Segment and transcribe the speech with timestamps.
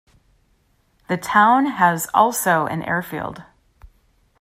[1.09, 3.43] The town has also an airfield.